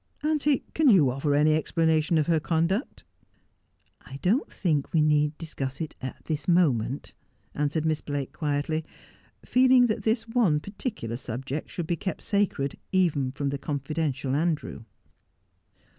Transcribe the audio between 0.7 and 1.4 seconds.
can you offer